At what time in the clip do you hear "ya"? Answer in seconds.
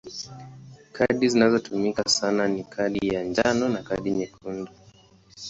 3.07-3.23